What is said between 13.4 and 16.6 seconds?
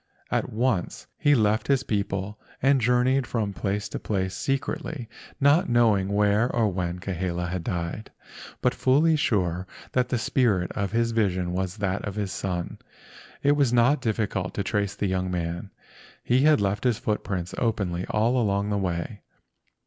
It was not difficult to trace the young man. He